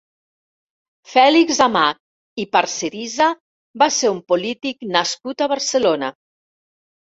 Fèlix 1.11 1.59
Amat 1.65 1.99
i 2.45 2.47
Parcerisa 2.57 3.29
va 3.83 3.89
ser 3.99 4.13
un 4.15 4.19
polític 4.35 4.91
nascut 4.99 5.47
a 5.49 5.53
Barcelona. 5.55 6.13